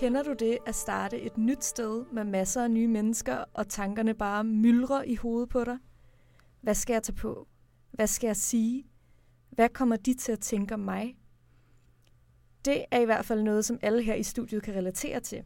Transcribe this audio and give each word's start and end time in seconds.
Kender 0.00 0.22
du 0.22 0.32
det 0.32 0.58
at 0.66 0.74
starte 0.74 1.20
et 1.20 1.38
nyt 1.38 1.64
sted 1.64 2.04
med 2.12 2.24
masser 2.24 2.64
af 2.64 2.70
nye 2.70 2.86
mennesker, 2.86 3.44
og 3.54 3.68
tankerne 3.68 4.14
bare 4.14 4.44
myldrer 4.44 5.02
i 5.02 5.14
hovedet 5.14 5.48
på 5.48 5.64
dig? 5.64 5.78
Hvad 6.60 6.74
skal 6.74 6.92
jeg 6.92 7.02
tage 7.02 7.16
på? 7.16 7.48
Hvad 7.90 8.06
skal 8.06 8.26
jeg 8.26 8.36
sige? 8.36 8.86
Hvad 9.50 9.68
kommer 9.68 9.96
de 9.96 10.14
til 10.14 10.32
at 10.32 10.40
tænke 10.40 10.74
om 10.74 10.80
mig? 10.80 11.16
Det 12.64 12.84
er 12.90 13.00
i 13.00 13.04
hvert 13.04 13.24
fald 13.24 13.42
noget, 13.42 13.64
som 13.64 13.78
alle 13.82 14.02
her 14.02 14.14
i 14.14 14.22
studiet 14.22 14.62
kan 14.62 14.74
relatere 14.74 15.20
til. 15.20 15.44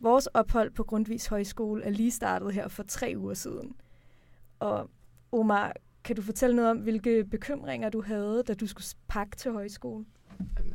Vores 0.00 0.26
ophold 0.26 0.70
på 0.70 0.84
Grundvis 0.84 1.26
Højskole 1.26 1.84
er 1.84 1.90
lige 1.90 2.10
startet 2.10 2.52
her 2.52 2.68
for 2.68 2.82
tre 2.82 3.14
uger 3.16 3.34
siden. 3.34 3.76
Og 4.58 4.90
Omar, 5.32 5.72
kan 6.04 6.16
du 6.16 6.22
fortælle 6.22 6.56
noget 6.56 6.70
om, 6.70 6.78
hvilke 6.78 7.24
bekymringer 7.24 7.88
du 7.88 8.02
havde, 8.02 8.42
da 8.42 8.54
du 8.54 8.66
skulle 8.66 8.86
pakke 9.08 9.36
til 9.36 9.52
højskole? 9.52 10.04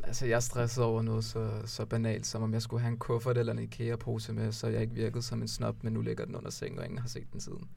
Altså, 0.04 0.26
jeg 0.26 0.42
stressede 0.42 0.86
over 0.86 1.02
noget 1.02 1.24
så, 1.24 1.62
så 1.66 1.84
banalt, 1.86 2.26
som 2.26 2.42
om 2.42 2.52
jeg 2.52 2.62
skulle 2.62 2.80
have 2.80 2.92
en 2.92 2.98
kuffert 2.98 3.38
eller 3.38 3.52
en 3.52 3.58
IKEA-pose 3.58 4.32
med, 4.32 4.52
så 4.52 4.66
jeg 4.66 4.82
ikke 4.82 4.94
virkede 4.94 5.22
som 5.22 5.42
en 5.42 5.48
snop, 5.48 5.82
men 5.82 5.92
nu 5.92 6.00
ligger 6.00 6.24
den 6.24 6.36
under 6.36 6.50
sengen, 6.50 6.78
og 6.78 6.84
ingen 6.84 6.98
har 6.98 7.08
set 7.08 7.32
den 7.32 7.40
siden. 7.40 7.68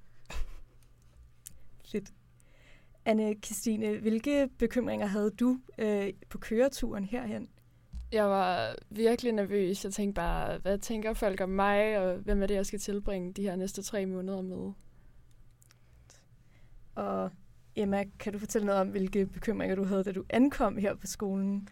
Fedt. 1.92 2.14
anne 3.06 3.36
Christine, 3.46 3.98
hvilke 3.98 4.50
bekymringer 4.60 5.08
havde 5.08 5.32
du 5.32 5.60
øh, 5.78 6.14
på 6.30 6.38
køreturen 6.38 7.06
herhen? 7.06 7.50
Jeg 8.12 8.26
var 8.26 8.76
virkelig 8.90 9.32
nervøs. 9.32 9.84
Jeg 9.84 9.94
tænkte 9.94 10.14
bare, 10.16 10.58
hvad 10.58 10.78
tænker 10.78 11.14
folk 11.14 11.42
om 11.42 11.50
mig, 11.50 12.00
og 12.00 12.18
hvem 12.18 12.44
er 12.44 12.48
det, 12.48 12.56
jeg 12.56 12.66
skal 12.66 12.80
tilbringe 12.80 13.34
de 13.34 13.42
her 13.42 13.56
næste 13.56 13.84
tre 13.84 14.06
måneder 14.06 14.42
med? 14.42 14.74
Og 16.96 17.32
Emma, 17.76 18.04
kan 18.20 18.34
du 18.34 18.40
fortælle 18.40 18.66
noget 18.66 18.82
om, 18.82 18.88
hvilke 18.88 19.26
bekymringer 19.26 19.76
du 19.76 19.84
havde, 19.84 20.04
da 20.04 20.12
du 20.12 20.24
ankom 20.30 20.78
her 20.78 20.96
på 20.96 21.08
skolen? 21.08 21.70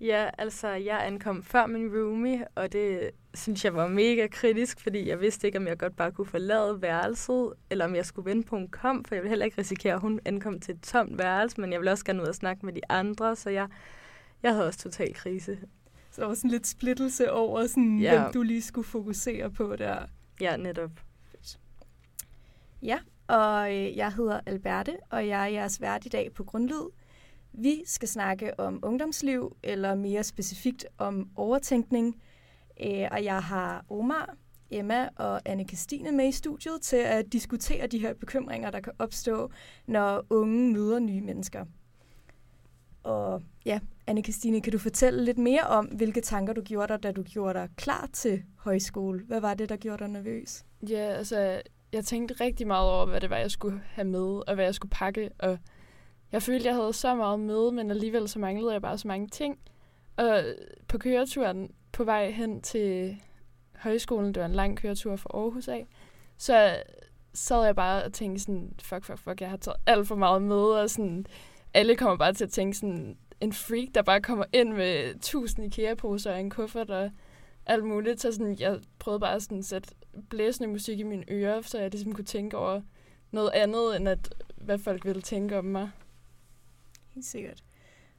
Ja, 0.00 0.30
altså 0.38 0.68
jeg 0.68 1.06
ankom 1.06 1.42
før 1.42 1.66
min 1.66 1.88
roomie, 1.96 2.46
og 2.54 2.72
det 2.72 3.10
synes 3.34 3.64
jeg 3.64 3.74
var 3.74 3.88
mega 3.88 4.26
kritisk, 4.26 4.80
fordi 4.80 5.08
jeg 5.08 5.20
vidste 5.20 5.46
ikke, 5.46 5.58
om 5.58 5.66
jeg 5.66 5.78
godt 5.78 5.96
bare 5.96 6.12
kunne 6.12 6.26
forlade 6.26 6.82
værelset, 6.82 7.52
eller 7.70 7.84
om 7.84 7.94
jeg 7.94 8.06
skulle 8.06 8.30
vente 8.30 8.48
på, 8.48 8.56
hun 8.56 8.68
kom, 8.68 9.04
for 9.04 9.14
jeg 9.14 9.22
ville 9.22 9.28
heller 9.28 9.44
ikke 9.44 9.60
risikere, 9.60 9.94
at 9.94 10.00
hun 10.00 10.20
ankom 10.24 10.60
til 10.60 10.74
et 10.74 10.82
tomt 10.82 11.18
værelse, 11.18 11.60
men 11.60 11.72
jeg 11.72 11.80
ville 11.80 11.92
også 11.92 12.04
gerne 12.04 12.22
ud 12.22 12.26
og 12.26 12.34
snakke 12.34 12.66
med 12.66 12.72
de 12.72 12.80
andre, 12.88 13.36
så 13.36 13.50
jeg, 13.50 13.68
jeg 14.42 14.52
havde 14.52 14.66
også 14.66 14.78
total 14.78 15.14
krise. 15.14 15.58
Så 16.10 16.20
der 16.20 16.26
var 16.26 16.34
sådan 16.34 16.50
lidt 16.50 16.66
splittelse 16.66 17.32
over, 17.32 17.66
sådan, 17.66 17.98
ja. 17.98 18.20
hvem 18.20 18.32
du 18.32 18.42
lige 18.42 18.62
skulle 18.62 18.86
fokusere 18.86 19.50
på 19.50 19.76
der. 19.76 20.06
Ja, 20.40 20.56
netop. 20.56 20.90
Ja, 22.82 22.98
og 23.26 23.76
øh, 23.76 23.96
jeg 23.96 24.12
hedder 24.12 24.40
Alberte, 24.46 24.96
og 25.10 25.28
jeg 25.28 25.42
er 25.42 25.46
jeres 25.46 25.80
vært 25.80 26.06
i 26.06 26.08
dag 26.08 26.32
på 26.34 26.44
Grundlyd. 26.44 26.90
Vi 27.60 27.82
skal 27.86 28.08
snakke 28.08 28.60
om 28.60 28.78
ungdomsliv, 28.82 29.56
eller 29.62 29.94
mere 29.94 30.24
specifikt 30.24 30.86
om 30.98 31.28
overtænkning. 31.36 32.22
Øh, 32.80 33.08
og 33.12 33.24
jeg 33.24 33.42
har 33.42 33.84
Omar, 33.90 34.36
Emma 34.70 35.08
og 35.16 35.40
anne 35.44 35.64
Christine 35.64 36.12
med 36.12 36.28
i 36.28 36.32
studiet 36.32 36.82
til 36.82 36.96
at 36.96 37.32
diskutere 37.32 37.86
de 37.86 37.98
her 37.98 38.14
bekymringer, 38.14 38.70
der 38.70 38.80
kan 38.80 38.92
opstå, 38.98 39.50
når 39.86 40.26
unge 40.30 40.72
møder 40.72 40.98
nye 40.98 41.20
mennesker. 41.20 41.64
Og 43.02 43.42
ja, 43.64 43.80
anne 44.06 44.22
Christine, 44.22 44.60
kan 44.60 44.72
du 44.72 44.78
fortælle 44.78 45.24
lidt 45.24 45.38
mere 45.38 45.62
om, 45.62 45.86
hvilke 45.86 46.20
tanker 46.20 46.52
du 46.52 46.62
gjorde 46.62 46.92
dig, 46.92 47.02
da 47.02 47.12
du 47.12 47.22
gjorde 47.22 47.58
dig 47.58 47.68
klar 47.76 48.08
til 48.12 48.42
højskole? 48.56 49.24
Hvad 49.24 49.40
var 49.40 49.54
det, 49.54 49.68
der 49.68 49.76
gjorde 49.76 49.98
dig 49.98 50.08
nervøs? 50.08 50.64
Ja, 50.88 50.96
altså, 50.96 51.62
jeg 51.92 52.04
tænkte 52.04 52.34
rigtig 52.34 52.66
meget 52.66 52.90
over, 52.90 53.06
hvad 53.06 53.20
det 53.20 53.30
var, 53.30 53.36
jeg 53.36 53.50
skulle 53.50 53.80
have 53.84 54.08
med, 54.08 54.48
og 54.48 54.54
hvad 54.54 54.64
jeg 54.64 54.74
skulle 54.74 54.90
pakke, 54.90 55.30
og 55.38 55.58
jeg 56.32 56.42
følte, 56.42 56.66
jeg 56.66 56.74
havde 56.74 56.92
så 56.92 57.14
meget 57.14 57.40
med, 57.40 57.70
men 57.70 57.90
alligevel 57.90 58.28
så 58.28 58.38
manglede 58.38 58.72
jeg 58.72 58.82
bare 58.82 58.98
så 58.98 59.08
mange 59.08 59.28
ting. 59.28 59.58
Og 60.16 60.44
på 60.88 60.98
køreturen 60.98 61.70
på 61.92 62.04
vej 62.04 62.30
hen 62.30 62.60
til 62.60 63.16
højskolen, 63.76 64.34
det 64.34 64.40
var 64.40 64.46
en 64.46 64.54
lang 64.54 64.78
køretur 64.78 65.16
fra 65.16 65.30
Aarhus 65.34 65.68
af, 65.68 65.86
så 66.38 66.76
sad 67.34 67.64
jeg 67.64 67.76
bare 67.76 68.04
og 68.04 68.12
tænkte 68.12 68.42
sådan, 68.42 68.74
fuck, 68.82 69.04
fuck, 69.04 69.18
fuck, 69.18 69.40
jeg 69.40 69.50
har 69.50 69.56
taget 69.56 69.76
alt 69.86 70.08
for 70.08 70.16
meget 70.16 70.42
med, 70.42 70.56
og 70.56 70.90
sådan, 70.90 71.26
alle 71.74 71.96
kommer 71.96 72.16
bare 72.16 72.32
til 72.32 72.44
at 72.44 72.50
tænke 72.50 72.76
sådan, 72.76 73.16
en 73.40 73.52
freak, 73.52 73.88
der 73.94 74.02
bare 74.02 74.20
kommer 74.20 74.44
ind 74.52 74.72
med 74.72 75.20
tusind 75.20 75.66
IKEA-poser 75.66 76.32
og 76.32 76.40
en 76.40 76.50
kuffert 76.50 76.90
og 76.90 77.10
alt 77.66 77.84
muligt. 77.84 78.20
Så 78.20 78.32
sådan, 78.32 78.56
jeg 78.60 78.80
prøvede 78.98 79.20
bare 79.20 79.40
sådan 79.40 79.58
at 79.58 79.64
sætte 79.64 79.88
blæsende 80.30 80.68
musik 80.68 80.98
i 80.98 81.02
mine 81.02 81.24
ører, 81.30 81.62
så 81.62 81.78
jeg 81.78 81.90
ligesom 81.90 82.12
kunne 82.12 82.24
tænke 82.24 82.58
over 82.58 82.80
noget 83.30 83.50
andet, 83.50 83.96
end 83.96 84.08
at, 84.08 84.34
hvad 84.56 84.78
folk 84.78 85.04
ville 85.04 85.22
tænke 85.22 85.58
om 85.58 85.64
mig. 85.64 85.90
Helt 87.18 87.26
sikkert. 87.26 87.64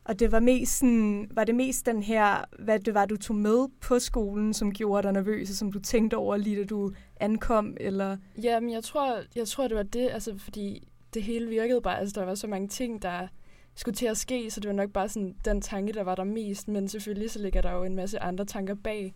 Og 0.03 0.19
det 0.19 0.31
var 0.31 0.39
mest 0.39 0.79
sådan, 0.79 1.29
var 1.31 1.43
det 1.43 1.55
mest 1.55 1.85
den 1.85 2.03
her, 2.03 2.45
hvad 2.59 2.79
det 2.79 2.93
var, 2.93 3.05
du 3.05 3.17
tog 3.17 3.35
med 3.35 3.67
på 3.81 3.99
skolen, 3.99 4.53
som 4.53 4.73
gjorde 4.73 5.03
dig 5.03 5.13
nervøs, 5.13 5.49
og 5.49 5.55
som 5.55 5.71
du 5.71 5.79
tænkte 5.79 6.17
over 6.17 6.37
lige 6.37 6.59
da 6.59 6.63
du 6.63 6.91
ankom, 7.19 7.77
eller? 7.79 8.17
Ja, 8.43 8.59
men 8.59 8.71
jeg 8.71 8.83
tror, 8.83 9.19
jeg 9.35 9.47
tror, 9.47 9.67
det 9.67 9.77
var 9.77 9.83
det, 9.83 10.09
altså 10.09 10.37
fordi 10.37 10.87
det 11.13 11.23
hele 11.23 11.47
virkede 11.47 11.81
bare, 11.81 11.99
altså 11.99 12.19
der 12.19 12.25
var 12.25 12.35
så 12.35 12.47
mange 12.47 12.67
ting, 12.67 13.01
der 13.01 13.27
skulle 13.75 13.95
til 13.95 14.05
at 14.05 14.17
ske, 14.17 14.51
så 14.51 14.59
det 14.59 14.67
var 14.67 14.75
nok 14.75 14.91
bare 14.91 15.09
sådan 15.09 15.35
den 15.45 15.61
tanke, 15.61 15.93
der 15.93 16.03
var 16.03 16.15
der 16.15 16.23
mest, 16.23 16.67
men 16.67 16.87
selvfølgelig 16.87 17.31
så 17.31 17.39
ligger 17.39 17.61
der 17.61 17.71
jo 17.71 17.83
en 17.83 17.95
masse 17.95 18.19
andre 18.19 18.45
tanker 18.45 18.75
bag, 18.75 19.15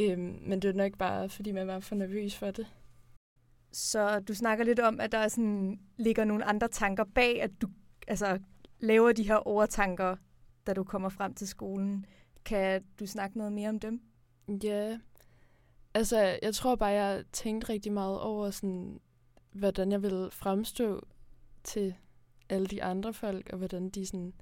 øhm, 0.00 0.38
men 0.46 0.62
det 0.62 0.68
var 0.68 0.82
nok 0.82 0.98
bare, 0.98 1.28
fordi 1.28 1.52
man 1.52 1.66
var 1.66 1.80
for 1.80 1.94
nervøs 1.94 2.36
for 2.36 2.50
det. 2.50 2.66
Så 3.72 4.20
du 4.20 4.34
snakker 4.34 4.64
lidt 4.64 4.80
om, 4.80 5.00
at 5.00 5.12
der 5.12 5.28
sådan, 5.28 5.78
ligger 5.98 6.24
nogle 6.24 6.44
andre 6.44 6.68
tanker 6.68 7.04
bag, 7.14 7.42
at 7.42 7.50
du 7.62 7.68
altså, 8.08 8.38
laver 8.80 9.12
de 9.12 9.28
her 9.28 9.36
overtanker, 9.36 10.16
da 10.66 10.72
du 10.72 10.84
kommer 10.84 11.08
frem 11.08 11.34
til 11.34 11.48
skolen. 11.48 12.06
Kan 12.44 12.84
du 13.00 13.06
snakke 13.06 13.38
noget 13.38 13.52
mere 13.52 13.68
om 13.68 13.80
dem? 13.80 14.02
Ja, 14.62 14.98
altså 15.94 16.38
jeg 16.42 16.54
tror 16.54 16.74
bare, 16.74 16.90
jeg 16.90 17.24
tænkte 17.32 17.68
rigtig 17.68 17.92
meget 17.92 18.20
over, 18.20 18.50
sådan, 18.50 19.00
hvordan 19.52 19.92
jeg 19.92 20.02
ville 20.02 20.30
fremstå 20.30 21.06
til 21.64 21.94
alle 22.48 22.66
de 22.66 22.82
andre 22.82 23.14
folk, 23.14 23.48
og 23.52 23.58
hvordan 23.58 23.88
de 23.88 24.06
sådan... 24.06 24.32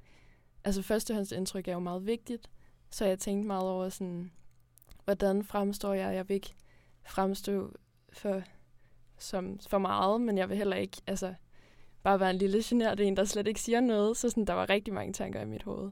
Altså 0.65 0.83
førstehåndsindtryk 0.83 1.69
er 1.69 1.73
jo 1.73 1.79
meget 1.79 2.07
vigtigt, 2.07 2.51
så 2.91 3.05
jeg 3.05 3.19
tænkte 3.19 3.47
meget 3.47 3.69
over 3.71 3.89
sådan, 3.89 4.31
hvordan 5.05 5.45
fremstår 5.45 5.95
jeg? 5.95 6.15
Jeg 6.15 6.29
vil 6.29 6.35
ikke 6.35 6.55
fremstå 7.03 7.73
for, 8.13 8.43
som 9.19 9.59
for 9.69 9.79
meget, 9.79 10.21
men 10.21 10.39
jeg 10.39 10.49
vil 10.49 10.57
heller 10.57 10.77
ikke, 10.77 11.03
altså 11.07 11.35
bare 12.03 12.21
være 12.21 12.31
en 12.31 12.37
lille 12.37 12.63
genert 12.65 13.01
en, 13.01 13.17
der 13.17 13.25
slet 13.25 13.49
ikke 13.49 13.61
siger 13.61 13.81
noget. 13.81 14.17
Så 14.17 14.31
sådan, 14.31 14.45
der 14.45 14.53
var 14.53 14.71
rigtig 14.71 14.95
mange 14.95 15.13
tanker 15.13 15.41
i 15.41 15.45
mit 15.45 15.63
hoved. 15.63 15.91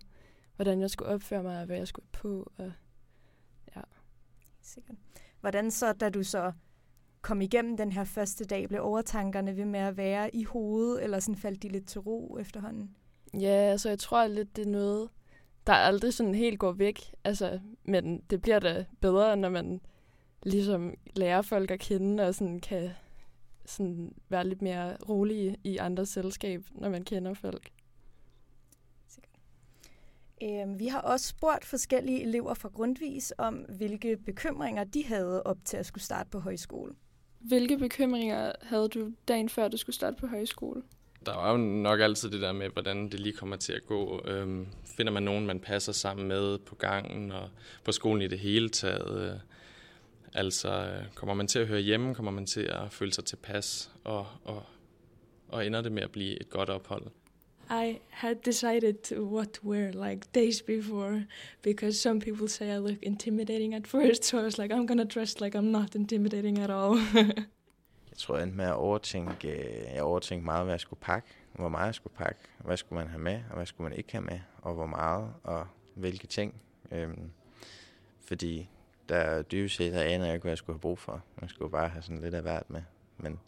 Hvordan 0.57 0.81
jeg 0.81 0.91
skulle 0.91 1.11
opføre 1.11 1.43
mig, 1.43 1.61
og 1.61 1.67
hvad 1.67 1.77
jeg 1.77 1.89
skulle 1.89 2.09
på. 2.13 2.53
Og, 2.57 2.73
ja. 3.77 3.81
Sikkert. 4.63 4.97
Hvordan 5.41 5.71
så, 5.71 5.93
da 5.93 6.09
du 6.09 6.23
så 6.23 6.53
kom 7.21 7.41
igennem 7.41 7.77
den 7.77 7.93
her 7.93 8.05
første 8.05 8.45
dag, 8.45 8.69
blev 8.69 8.83
overtankerne 8.83 9.57
ved 9.57 9.65
med 9.65 9.81
at 9.81 9.97
være 9.97 10.37
i 10.37 10.45
hovedet, 10.45 11.05
eller 11.05 11.19
sådan 11.19 11.37
faldt 11.37 11.63
de 11.63 11.69
lidt 11.69 11.89
til 11.89 12.01
ro 12.01 12.39
efterhånden? 12.41 12.97
Ja, 13.41 13.49
altså 13.49 13.89
jeg 13.89 13.99
tror 13.99 14.27
lidt, 14.27 14.57
det 14.57 14.67
er 14.67 14.71
noget, 14.71 15.09
der 15.67 15.73
aldrig 15.73 16.15
sådan 16.15 16.35
helt 16.35 16.59
går 16.59 16.73
væk. 16.73 17.15
Altså, 17.25 17.61
men 17.85 18.23
det 18.31 18.43
bliver 18.43 18.59
da 18.59 18.85
bedre, 19.01 19.37
når 19.37 19.49
man 19.49 19.81
ligesom 20.43 20.95
lærer 21.17 21.43
folk 21.43 21.71
at 21.71 21.81
kende, 21.81 22.27
og 22.27 22.35
sådan 22.35 22.61
kan 22.61 22.91
sådan 23.67 24.13
være 24.29 24.49
lidt 24.49 24.63
mere 24.63 24.97
rolig 25.09 25.57
i 25.65 25.77
andres 25.77 26.09
selskab, 26.09 26.65
når 26.75 26.89
man 26.89 27.05
kender 27.05 27.35
folk. 27.35 27.71
Øhm, 30.43 30.79
vi 30.79 30.87
har 30.87 31.01
også 31.01 31.29
spurgt 31.29 31.65
forskellige 31.65 32.23
elever 32.23 32.55
fra 32.55 32.69
Grundvis 32.69 33.33
om, 33.39 33.55
hvilke 33.55 34.17
bekymringer 34.17 34.85
de 34.85 35.05
havde 35.05 35.43
op 35.43 35.59
til 35.65 35.77
at 35.77 35.87
skulle 35.87 36.05
starte 36.05 36.31
på 36.31 36.39
højskole. 36.39 36.93
Hvilke 37.39 37.79
bekymringer 37.79 38.53
havde 38.63 38.89
du 38.89 39.13
dagen 39.29 39.49
før, 39.49 39.69
du 39.69 39.77
skulle 39.77 39.97
starte 39.97 40.17
på 40.21 40.27
højskole? 40.27 40.83
Der 41.27 41.35
var 41.35 41.51
jo 41.51 41.57
nok 41.57 42.01
altid 42.01 42.31
det 42.31 42.41
der 42.41 42.53
med, 42.53 42.69
hvordan 42.69 43.09
det 43.09 43.21
lige 43.21 43.33
kommer 43.33 43.57
til 43.57 43.73
at 43.73 43.87
gå. 43.87 44.23
Øhm, 44.25 44.67
finder 44.97 45.13
man 45.13 45.23
nogen, 45.23 45.47
man 45.47 45.61
passer 45.61 45.93
sammen 45.93 46.29
med 46.29 46.59
på 46.59 46.75
gangen 46.75 47.33
og 47.33 47.49
på 47.85 47.93
skolen 47.93 48.23
i 48.23 48.29
det 48.29 48.39
hele 48.39 48.69
taget? 48.69 49.33
Øh, 49.33 49.41
Altså, 50.37 50.89
kommer 51.15 51.35
man 51.35 51.47
til 51.47 51.59
at 51.59 51.67
høre 51.67 51.81
hjemme, 51.81 52.15
kommer 52.15 52.33
man 52.33 52.47
til 52.47 52.61
at 52.61 52.93
føle 52.93 53.13
sig 53.13 53.25
tilpas, 53.25 53.91
og, 54.05 54.27
og, 54.45 54.63
og 55.49 55.67
ender 55.67 55.83
det 55.83 55.93
med 55.93 56.03
at 56.03 56.11
blive 56.11 56.41
et 56.41 56.51
godt 56.51 56.71
ophold. 56.71 57.07
I 57.71 57.99
had 58.09 58.37
decided 58.45 59.19
what 59.19 59.49
to 59.49 59.69
wear 59.69 60.09
like 60.09 60.27
days 60.35 60.63
before 60.63 61.27
because 61.63 61.99
some 61.99 62.21
people 62.21 62.49
say 62.49 62.67
I 62.67 62.79
look 62.79 62.99
intimidating 63.03 63.75
at 63.75 63.87
first, 63.87 64.25
so 64.29 64.39
I 64.39 64.43
was 64.43 64.59
like, 64.59 64.75
I'm 64.75 64.87
gonna 64.87 65.05
dress 65.05 65.41
like 65.41 65.59
I'm 65.59 65.71
not 65.71 65.95
intimidating 65.95 66.59
at 66.59 66.71
all. 66.71 66.99
jeg 68.11 68.19
tror, 68.19 68.37
jeg 68.37 68.43
endte 68.43 68.57
med 68.57 68.65
at 68.65 68.75
overtænke, 68.75 69.49
jeg 69.95 70.03
overtænkte 70.03 70.45
meget, 70.45 70.65
hvad 70.65 70.73
jeg 70.73 70.81
skulle 70.81 71.01
pakke, 71.01 71.29
hvor 71.53 71.69
meget 71.69 71.87
jeg 71.87 71.95
skulle 71.95 72.17
pakke, 72.17 72.41
hvad 72.65 72.77
skulle 72.77 72.99
man 72.99 73.09
have 73.09 73.23
med, 73.23 73.41
og 73.51 73.57
hvad 73.57 73.67
skulle 73.67 73.89
man 73.89 73.99
ikke 73.99 74.13
have 74.13 74.25
med, 74.25 74.41
og 74.63 74.75
hvor 74.75 74.87
meget, 74.87 75.33
og 75.43 75.67
hvilke 75.95 76.27
ting. 76.27 76.55
Øhm, 76.93 77.31
fordi 78.21 78.69
der 79.09 79.43
dybest 79.43 79.77
set 79.77 79.93
aner 79.93 80.25
jeg 80.25 80.35
ikke, 80.35 80.43
hvad 80.43 80.51
jeg 80.51 80.59
skulle 80.59 80.75
have 80.75 80.81
brug 80.81 80.99
for. 80.99 81.23
Man 81.41 81.49
skulle 81.49 81.71
bare 81.71 81.89
have 81.89 82.03
sådan 82.03 82.21
lidt 82.21 82.35
af 82.35 82.43
hvert 82.43 82.71
med. 82.71 82.83
Men 83.19 83.39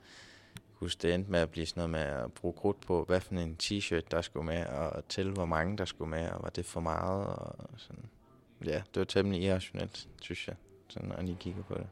husk, 0.72 1.02
det 1.02 1.14
endte 1.14 1.30
med 1.30 1.40
at 1.40 1.50
blive 1.50 1.66
sådan 1.66 1.80
noget 1.80 1.90
med 1.90 2.24
at 2.24 2.32
bruge 2.32 2.54
krudt 2.54 2.80
på, 2.80 3.04
hvad 3.04 3.20
for 3.20 3.34
en 3.34 3.56
t-shirt, 3.62 4.08
der 4.10 4.20
skulle 4.20 4.46
med, 4.46 4.66
og 4.66 5.08
til 5.08 5.30
hvor 5.30 5.44
mange, 5.44 5.76
der 5.78 5.84
skulle 5.84 6.10
med, 6.10 6.28
og 6.28 6.42
var 6.42 6.50
det 6.50 6.64
for 6.64 6.80
meget, 6.80 7.26
og 7.26 7.68
sådan. 7.76 8.04
Ja, 8.64 8.82
det 8.94 8.96
var 8.96 9.04
temmelig 9.04 9.42
irrationelt, 9.42 10.08
synes 10.22 10.48
jeg. 10.48 10.56
sådan, 10.88 11.12
og 11.12 11.24
lige 11.24 11.36
kigger 11.40 11.62
på 11.62 11.74
det. 11.74 11.86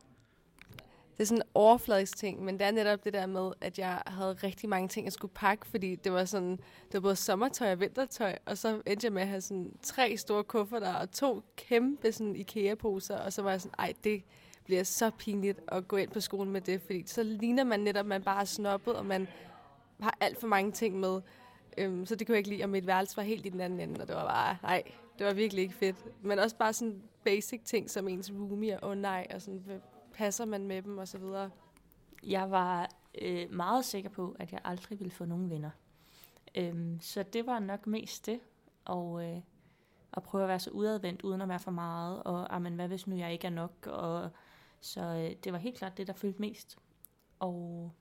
Det 1.17 1.23
er 1.23 1.27
sådan 1.27 1.39
en 1.39 1.49
overfladisk 1.55 2.17
ting, 2.17 2.45
men 2.45 2.59
det 2.59 2.67
er 2.67 2.71
netop 2.71 3.05
det 3.05 3.13
der 3.13 3.27
med, 3.27 3.53
at 3.61 3.79
jeg 3.79 4.03
havde 4.07 4.33
rigtig 4.33 4.69
mange 4.69 4.89
ting, 4.89 5.05
jeg 5.05 5.13
skulle 5.13 5.35
pakke, 5.35 5.67
fordi 5.67 5.95
det 5.95 6.13
var 6.13 6.25
sådan, 6.25 6.51
det 6.51 6.95
var 6.95 7.01
både 7.01 7.17
sommertøj 7.17 7.73
og 7.73 7.81
vintertøj, 7.81 8.39
og 8.47 8.59
så 8.59 8.83
endte 8.87 9.05
jeg 9.05 9.13
med 9.13 9.23
at 9.23 9.29
have 9.29 9.41
sådan 9.41 9.73
tre 9.83 10.17
store 10.17 10.45
kufferter 10.45 10.95
og 10.95 11.11
to 11.11 11.43
kæmpe 11.57 12.13
sådan 12.13 12.37
IKEA-poser, 12.37 13.19
og 13.19 13.33
så 13.33 13.43
var 13.43 13.51
jeg 13.51 13.61
sådan, 13.61 13.75
ej, 13.79 13.93
det 14.05 14.23
bliver 14.65 14.83
så 14.83 15.11
pinligt 15.19 15.61
at 15.69 15.89
gå 15.89 15.97
ind 15.97 16.11
på 16.11 16.21
skolen 16.21 16.53
med 16.53 16.61
det, 16.61 16.83
fordi 16.83 17.07
så 17.07 17.23
ligner 17.23 17.65
man 17.65 17.81
netop, 17.81 18.01
at 18.01 18.07
man 18.07 18.23
bare 18.23 18.41
er 18.41 18.45
snobbet, 18.45 18.95
og 18.95 19.07
man 19.07 19.29
har 20.01 20.17
alt 20.21 20.41
for 20.41 20.47
mange 20.47 20.73
ting 20.73 21.01
med. 21.01 21.21
Øhm, 21.79 22.07
så 22.07 22.15
det 22.15 22.27
kunne 22.27 22.35
jeg 22.35 22.39
ikke 22.39 22.51
lide, 22.51 22.63
og 22.63 22.69
mit 22.69 22.87
værelse 22.87 23.17
var 23.17 23.23
helt 23.23 23.47
i 23.47 23.49
den 23.49 23.61
anden 23.61 23.81
ende, 23.81 24.01
og 24.01 24.09
det 24.09 24.17
var 24.17 24.27
bare, 24.27 24.57
nej, 24.63 24.83
det 25.19 25.27
var 25.27 25.33
virkelig 25.33 25.63
ikke 25.63 25.75
fedt. 25.75 25.97
Men 26.23 26.39
også 26.39 26.57
bare 26.57 26.73
sådan 26.73 27.03
basic 27.25 27.61
ting, 27.65 27.91
som 27.91 28.09
ens 28.09 28.33
roomie, 28.33 28.81
og 28.81 28.91
oh, 28.91 28.97
nej, 28.97 29.27
og 29.35 29.43
sådan, 29.43 29.63
passer 30.17 30.45
man 30.45 30.67
med 30.67 30.83
dem, 30.83 30.99
og 30.99 31.09
så 31.09 31.19
videre. 31.19 31.51
Jeg 32.23 32.51
var 32.51 32.91
øh, 33.23 33.53
meget 33.53 33.85
sikker 33.85 34.11
på, 34.11 34.37
at 34.39 34.53
jeg 34.53 34.61
aldrig 34.65 34.99
ville 34.99 35.11
få 35.11 35.25
nogen 35.25 35.51
venner. 35.51 35.71
Øhm, 36.55 37.01
så 37.01 37.23
det 37.23 37.47
var 37.47 37.59
nok 37.59 37.87
mest 37.87 38.27
det, 38.27 38.41
og 38.85 39.25
øh, 39.25 39.41
at 40.13 40.23
prøve 40.23 40.45
at 40.45 40.49
være 40.49 40.61
så 40.61 40.71
udadvendt, 40.71 41.23
uden 41.23 41.41
at 41.41 41.49
være 41.49 41.59
for 41.59 41.71
meget, 41.71 42.23
og 42.23 42.55
amen, 42.55 42.75
hvad 42.75 42.89
hvis 42.89 43.07
nu 43.07 43.17
jeg 43.17 43.33
ikke 43.33 43.47
er 43.47 43.51
nok, 43.51 43.87
og 43.87 44.31
så 44.81 45.01
øh, 45.01 45.37
det 45.45 45.53
var 45.53 45.59
helt 45.59 45.77
klart 45.77 45.97
det, 45.97 46.07
der 46.07 46.13
følte 46.13 46.41
mest. 46.41 46.79
Og 47.39 47.93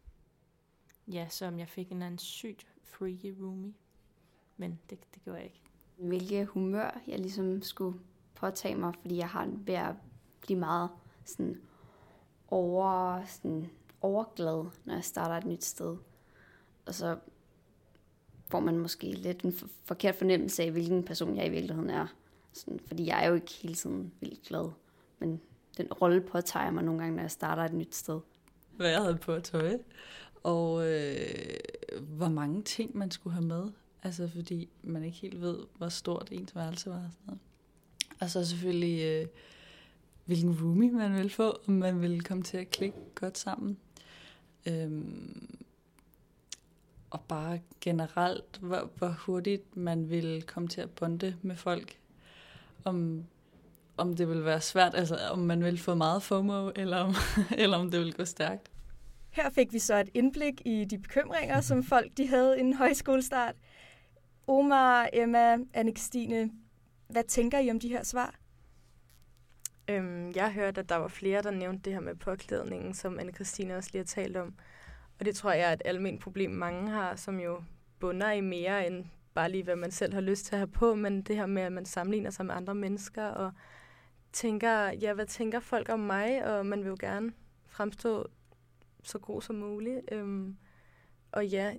ja, 1.07 1.27
som 1.29 1.59
jeg 1.59 1.69
fik 1.69 1.87
en 1.87 1.93
eller 1.93 2.05
anden 2.05 2.17
sygt 2.17 2.67
freaky 2.83 3.35
roomie, 3.41 3.73
men 4.57 4.79
det, 4.89 4.99
det 5.13 5.23
gjorde 5.23 5.37
jeg 5.37 5.45
ikke. 5.45 5.61
Hvilke 5.97 6.45
humør 6.45 7.01
jeg 7.07 7.19
ligesom 7.19 7.61
skulle 7.61 7.99
påtage 8.35 8.75
mig, 8.75 8.93
fordi 9.01 9.17
jeg 9.17 9.29
har 9.29 9.49
ved 9.57 9.73
at 9.73 9.95
blive 10.41 10.59
meget 10.59 10.89
sådan 11.25 11.61
over, 12.47 13.21
sådan 13.25 13.69
overglad, 14.01 14.65
når 14.85 14.93
jeg 14.93 15.03
starter 15.03 15.35
et 15.35 15.45
nyt 15.45 15.65
sted. 15.65 15.97
Og 16.85 16.93
så 16.95 17.17
får 18.47 18.59
man 18.59 18.77
måske 18.77 19.11
lidt 19.11 19.41
en 19.41 19.53
for- 19.53 19.67
forkert 19.83 20.15
fornemmelse 20.15 20.63
af, 20.63 20.71
hvilken 20.71 21.03
person 21.03 21.35
jeg 21.37 21.45
i 21.47 21.49
virkeligheden 21.49 21.89
er. 21.89 22.07
Sådan, 22.53 22.79
fordi 22.87 23.05
jeg 23.07 23.23
er 23.23 23.27
jo 23.27 23.35
ikke 23.35 23.53
hele 23.61 23.75
tiden 23.75 24.11
vildt 24.19 24.43
glad. 24.47 24.71
Men 25.19 25.41
den 25.77 25.93
rolle 25.93 26.21
påtager 26.21 26.71
mig 26.71 26.83
nogle 26.83 26.99
gange, 27.01 27.15
når 27.15 27.23
jeg 27.23 27.31
starter 27.31 27.63
et 27.63 27.73
nyt 27.73 27.95
sted. 27.95 28.19
Hvad 28.71 28.89
jeg 28.89 29.01
havde 29.01 29.17
på 29.17 29.39
tøj. 29.39 29.77
Og 30.43 30.87
øh, 30.91 31.25
hvor 32.01 32.29
mange 32.29 32.61
ting 32.63 32.97
man 32.97 33.11
skulle 33.11 33.33
have 33.33 33.45
med. 33.45 33.71
Altså 34.03 34.27
fordi 34.27 34.69
man 34.83 35.03
ikke 35.03 35.17
helt 35.17 35.41
ved, 35.41 35.57
hvor 35.77 35.89
stort 35.89 36.29
ens 36.31 36.55
værelse 36.55 36.89
var. 36.89 36.95
Og, 36.95 37.11
sådan 37.11 37.25
noget. 37.25 37.39
og 38.21 38.29
så 38.29 38.45
selvfølgelig, 38.45 39.03
øh, 39.05 39.27
hvilken 40.25 40.57
roomie 40.61 40.91
man 40.91 41.15
vil 41.15 41.29
få, 41.29 41.59
om 41.67 41.73
man 41.73 42.01
vil 42.01 42.23
komme 42.23 42.43
til 42.43 42.57
at 42.57 42.69
klikke 42.69 42.97
godt 43.15 43.37
sammen. 43.37 43.77
Øhm, 44.65 45.65
og 47.09 47.21
bare 47.21 47.59
generelt, 47.81 48.57
hvor, 48.61 48.89
hvor 48.97 49.15
hurtigt 49.19 49.77
man 49.77 50.09
vil 50.09 50.43
komme 50.43 50.69
til 50.69 50.81
at 50.81 50.89
bonde 50.89 51.35
med 51.41 51.55
folk. 51.55 51.97
Om, 52.83 53.23
om 53.97 54.15
det 54.15 54.29
vil 54.29 54.45
være 54.45 54.61
svært, 54.61 54.95
altså 54.95 55.17
om 55.31 55.39
man 55.39 55.63
vil 55.63 55.79
få 55.79 55.95
meget 55.95 56.23
FOMO, 56.23 56.71
eller 56.75 56.97
om, 56.97 57.13
eller 57.57 57.77
om 57.77 57.91
det 57.91 57.99
vil 57.99 58.13
gå 58.13 58.25
stærkt. 58.25 58.71
Her 59.29 59.49
fik 59.49 59.73
vi 59.73 59.79
så 59.79 59.95
et 59.95 60.09
indblik 60.13 60.61
i 60.65 60.85
de 60.85 60.97
bekymringer, 60.97 61.61
som 61.61 61.83
folk 61.93 62.17
de 62.17 62.27
havde 62.27 62.59
inden 62.59 62.73
højskolestart. 62.73 63.55
Omar, 64.47 65.09
Emma, 65.13 65.57
anne 65.73 65.93
hvad 67.07 67.23
tænker 67.23 67.59
I 67.59 67.71
om 67.71 67.79
de 67.79 67.87
her 67.87 68.03
svar? 68.03 68.35
Øhm, 69.87 70.31
jeg 70.35 70.53
hørte, 70.53 70.81
at 70.81 70.89
der 70.89 70.95
var 70.95 71.07
flere, 71.07 71.41
der 71.41 71.51
nævnte 71.51 71.81
det 71.81 71.93
her 71.93 71.99
med 71.99 72.15
påklædningen, 72.15 72.93
som 72.93 73.19
anne 73.19 73.31
Christine 73.31 73.77
også 73.77 73.89
lige 73.93 73.99
har 73.99 74.05
talt 74.05 74.37
om. 74.37 74.55
Og 75.19 75.25
det 75.25 75.35
tror 75.35 75.51
jeg 75.51 75.69
er 75.69 75.73
et 75.73 75.81
almindeligt 75.85 76.23
problem, 76.23 76.51
mange 76.51 76.89
har, 76.89 77.15
som 77.15 77.39
jo 77.39 77.63
bunder 77.99 78.31
i 78.31 78.41
mere 78.41 78.87
end 78.87 79.05
bare 79.33 79.51
lige, 79.51 79.63
hvad 79.63 79.75
man 79.75 79.91
selv 79.91 80.13
har 80.13 80.21
lyst 80.21 80.45
til 80.45 80.55
at 80.55 80.59
have 80.59 80.67
på, 80.67 80.95
men 80.95 81.21
det 81.21 81.35
her 81.35 81.45
med, 81.45 81.61
at 81.61 81.71
man 81.71 81.85
sammenligner 81.85 82.29
sig 82.29 82.45
med 82.45 82.55
andre 82.55 82.75
mennesker 82.75 83.25
og 83.25 83.51
tænker, 84.33 84.91
ja, 84.91 85.13
hvad 85.13 85.25
tænker 85.25 85.59
folk 85.59 85.89
om 85.89 85.99
mig, 85.99 86.45
og 86.45 86.65
man 86.65 86.79
vil 86.79 86.89
jo 86.89 86.97
gerne 86.99 87.33
fremstå 87.67 88.27
så 89.03 89.19
god 89.19 89.41
som 89.41 89.55
muligt. 89.55 89.99
Øhm, 90.11 90.57
og 91.31 91.47
ja, 91.47 91.73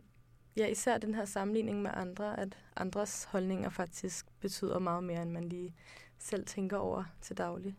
ja, 0.56 0.66
især 0.66 0.98
den 0.98 1.14
her 1.14 1.24
sammenligning 1.24 1.82
med 1.82 1.90
andre, 1.94 2.40
at 2.40 2.58
andres 2.76 3.24
holdninger 3.24 3.68
faktisk 3.68 4.26
betyder 4.40 4.78
meget 4.78 5.04
mere, 5.04 5.22
end 5.22 5.30
man 5.30 5.48
lige 5.48 5.74
selv 6.18 6.46
tænker 6.46 6.76
over 6.76 7.04
til 7.20 7.38
daglig. 7.38 7.76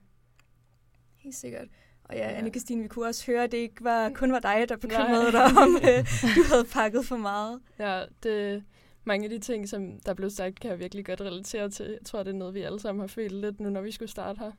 Helt 1.18 1.36
sikkert. 1.36 1.68
Og 2.04 2.16
ja, 2.16 2.30
Anne 2.30 2.50
Christine, 2.50 2.82
vi 2.82 2.88
kunne 2.88 3.08
også 3.08 3.26
høre, 3.26 3.44
at 3.44 3.52
det 3.52 3.58
ikke 3.58 3.84
var, 3.84 4.10
kun 4.10 4.32
var 4.32 4.40
dig, 4.40 4.66
der 4.70 4.78
bekymrede 4.78 5.32
dig 5.32 5.44
om, 5.44 5.76
øh, 5.90 6.06
du 6.36 6.44
havde 6.52 6.66
pakket 6.74 7.06
for 7.06 7.18
meget. 7.18 7.60
Ja, 7.80 8.04
det, 8.24 8.64
mange 9.04 9.24
af 9.24 9.30
de 9.30 9.40
ting, 9.40 9.70
som 9.70 10.00
der 10.06 10.14
blev 10.14 10.30
sagt, 10.30 10.60
kan 10.60 10.72
jeg 10.72 10.80
virkelig 10.80 11.06
godt 11.06 11.22
relatere 11.22 11.70
til. 11.70 11.86
Jeg 11.86 12.00
tror, 12.06 12.24
det 12.24 12.32
er 12.34 12.38
noget, 12.38 12.54
vi 12.54 12.62
alle 12.62 12.80
sammen 12.80 13.00
har 13.00 13.08
følt 13.08 13.32
lidt 13.32 13.60
nu, 13.60 13.70
når 13.70 13.82
vi 13.82 13.92
skulle 13.92 14.12
starte 14.12 14.40
her. 14.40 14.52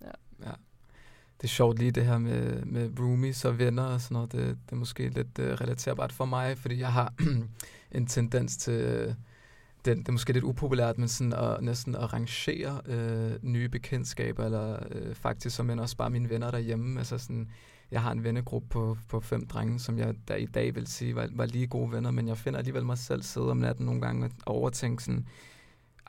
Ja. 0.00 0.46
ja. 0.46 0.52
Det 1.36 1.44
er 1.44 1.48
sjovt 1.48 1.78
lige 1.78 1.90
det 1.90 2.06
her 2.06 2.18
med, 2.18 2.64
med 2.64 2.90
roomies 2.98 3.44
og 3.44 3.58
venner 3.58 3.82
og 3.82 4.00
sådan 4.00 4.14
noget. 4.14 4.32
Det, 4.32 4.58
det 4.66 4.72
er 4.72 4.76
måske 4.76 5.08
lidt 5.08 5.38
uh, 5.38 5.44
relaterbart 5.44 6.12
for 6.12 6.24
mig, 6.24 6.58
fordi 6.58 6.78
jeg 6.78 6.92
har 6.92 7.14
en 7.92 8.06
tendens 8.06 8.56
til... 8.56 9.06
Uh, 9.08 9.14
det, 9.84 9.96
det 9.96 10.08
er 10.08 10.12
måske 10.12 10.32
lidt 10.32 10.44
upopulært, 10.44 10.98
men 10.98 11.08
sådan 11.08 11.32
at, 11.32 11.62
næsten 11.62 11.94
at 11.94 12.12
rangere 12.12 12.80
øh, 12.86 13.32
nye 13.42 13.68
bekendtskaber, 13.68 14.44
eller 14.44 14.78
øh, 14.90 15.14
faktisk 15.14 15.56
som 15.56 15.78
også 15.78 15.96
bare 15.96 16.10
mine 16.10 16.30
venner 16.30 16.50
derhjemme. 16.50 16.98
Altså 16.98 17.18
sådan, 17.18 17.50
jeg 17.90 18.02
har 18.02 18.12
en 18.12 18.24
vennegruppe 18.24 18.68
på, 18.68 18.96
på 19.08 19.20
fem 19.20 19.46
drenge, 19.46 19.78
som 19.78 19.98
jeg 19.98 20.14
der 20.28 20.34
i 20.34 20.46
dag 20.46 20.74
vil 20.74 20.86
sige 20.86 21.14
var, 21.14 21.28
var 21.32 21.46
lige 21.46 21.66
gode 21.66 21.92
venner, 21.92 22.10
men 22.10 22.28
jeg 22.28 22.38
finder 22.38 22.58
alligevel 22.58 22.84
mig 22.84 22.98
selv 22.98 23.22
sidde 23.22 23.50
om 23.50 23.56
natten 23.56 23.86
nogle 23.86 24.00
gange 24.00 24.30
og 24.46 24.54
overtænke 24.54 25.02
sådan, 25.02 25.26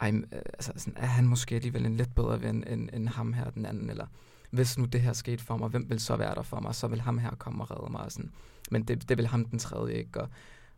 ej, 0.02 0.12
øh, 0.12 0.42
altså 0.54 0.72
sådan, 0.76 0.94
er 0.98 1.08
han 1.08 1.28
måske 1.28 1.56
alligevel 1.56 1.86
en 1.86 1.98
lidt 1.98 2.16
bedre 2.16 2.42
ven 2.42 2.68
end, 2.68 2.90
end 2.94 3.08
ham 3.08 3.34
her, 3.34 3.50
den 3.50 3.66
anden, 3.66 3.90
eller 3.90 4.06
hvis 4.52 4.78
nu 4.78 4.86
det 4.86 5.02
her 5.02 5.14
skete 5.14 5.44
for 5.44 5.58
mig, 5.58 5.70
hvem 5.70 5.90
vil 5.90 6.00
så 6.00 6.16
være 6.16 6.36
der 6.36 6.42
for 6.42 6.60
mig? 6.60 6.76
Så 6.76 6.88
vil 6.88 7.02
ham 7.02 7.18
her 7.18 7.30
komme 7.30 7.64
og 7.64 7.72
redde 7.72 7.92
mig. 7.92 8.02
Og 8.02 8.12
sådan. 8.12 8.32
Men 8.72 8.84
det, 8.84 9.10
det 9.10 9.18
vil 9.18 9.28
ham 9.28 9.46
den 9.46 9.60
tredje 9.60 9.94
ikke. 9.94 10.22
Og, 10.22 10.30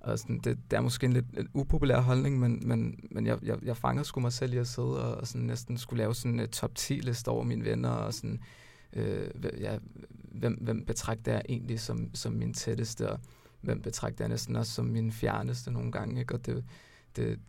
og 0.03 0.19
sådan, 0.19 0.39
det, 0.39 0.57
det 0.71 0.77
er 0.77 0.81
måske 0.81 1.05
en 1.05 1.13
lidt 1.13 1.25
en 1.37 1.49
upopulær 1.53 1.99
holdning, 1.99 2.39
men, 2.39 2.67
men, 2.67 2.99
men 3.11 3.25
jeg, 3.25 3.37
jeg, 3.43 3.57
jeg 3.63 3.77
fanger 3.77 4.03
sgu 4.03 4.19
mig 4.19 4.33
selv 4.33 4.53
i 4.53 4.57
at 4.57 4.67
sidde 4.67 5.03
og, 5.03 5.15
og 5.15 5.27
sådan 5.27 5.47
næsten 5.47 5.77
skulle 5.77 5.97
lave 5.97 6.15
sådan 6.15 6.33
en 6.33 6.39
øh, 6.39 6.47
top 6.47 6.75
10 6.75 6.93
liste 6.93 7.29
over 7.29 7.43
mine 7.43 7.65
venner, 7.65 7.89
og 7.89 8.13
sådan, 8.13 8.39
øh, 8.93 9.29
ja, 9.59 9.77
hvem, 10.31 10.53
hvem 10.53 10.85
betragter 10.85 11.31
jeg 11.31 11.41
egentlig 11.49 11.79
som, 11.79 12.15
som 12.15 12.33
min 12.33 12.53
tætteste, 12.53 13.09
og 13.09 13.19
hvem 13.61 13.81
betragter 13.81 14.23
jeg 14.23 14.29
næsten 14.29 14.55
også 14.55 14.71
som 14.71 14.85
min 14.85 15.11
fjerneste 15.11 15.71
nogle 15.71 15.91
gange, 15.91 16.19
ikke? 16.19 16.33
Og 16.33 16.45
det, 16.45 16.63
det, 17.15 17.39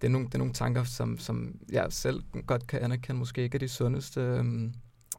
det, 0.00 0.06
er 0.06 0.10
nogle, 0.10 0.26
det 0.26 0.34
er 0.34 0.38
nogle 0.38 0.54
tanker, 0.54 0.84
som, 0.84 1.18
som 1.18 1.60
jeg 1.72 1.86
selv 1.90 2.22
godt 2.46 2.66
kan 2.66 2.80
anerkende, 2.82 3.18
måske 3.18 3.42
ikke 3.42 3.54
er 3.54 3.58
de 3.60 3.68
sundeste, 3.68 4.20
øhm, 4.20 4.74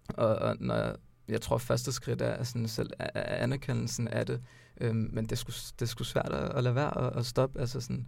og, 0.07 0.35
og 0.35 0.57
når 0.59 0.75
jeg, 0.75 0.95
jeg 1.29 1.41
tror, 1.41 1.57
første 1.57 1.91
skridt 1.91 2.21
er 2.21 2.43
sådan 2.43 2.67
selv 2.67 2.89
er 2.99 3.43
anerkendelsen 3.43 4.07
af 4.07 4.25
det, 4.25 4.41
øhm, 4.81 5.09
men 5.13 5.25
det 5.25 5.37
skulle 5.37 5.55
det 5.79 5.89
skulle 5.89 6.07
svært 6.07 6.33
at, 6.33 6.57
at 6.57 6.63
lade 6.63 6.75
være 6.75 6.97
at, 6.97 7.17
at 7.17 7.25
stoppe. 7.25 7.59
Altså 7.59 7.81
sådan, 7.81 8.07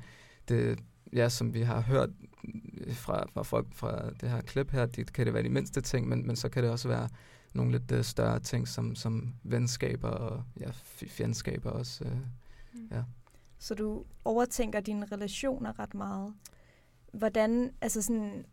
det, 0.49 0.79
ja, 1.13 1.29
som 1.29 1.53
vi 1.53 1.61
har 1.61 1.81
hørt 1.81 2.09
fra, 2.91 3.25
fra 3.33 3.43
folk 3.43 3.67
fra 3.73 4.09
det 4.21 4.29
her 4.29 4.41
klip 4.41 4.71
her, 4.71 4.85
det 4.85 5.13
kan 5.13 5.25
det 5.25 5.33
være 5.33 5.43
de 5.43 5.49
mindste 5.49 5.81
ting, 5.81 6.07
men, 6.07 6.27
men 6.27 6.35
så 6.35 6.49
kan 6.49 6.63
det 6.63 6.71
også 6.71 6.88
være 6.88 7.09
nogle 7.53 7.71
lidt 7.71 7.91
uh, 7.91 8.01
større 8.01 8.39
ting, 8.39 8.67
som, 8.67 8.95
som 8.95 9.33
venskaber 9.43 10.09
og 10.09 10.43
ja, 10.59 10.69
fjendskaber 11.07 11.69
også. 11.69 12.03
Uh, 12.03 12.11
mm. 12.11 12.88
ja. 12.91 13.03
Så 13.59 13.75
du 13.75 14.05
overtænker 14.25 14.79
dine 14.79 15.05
relationer 15.05 15.79
ret 15.79 15.93
meget. 15.93 16.33
Hvordan, 17.13 17.71
altså 17.81 18.01
sådan, 18.01 18.45